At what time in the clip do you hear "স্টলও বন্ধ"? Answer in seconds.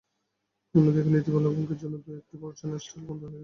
2.83-3.11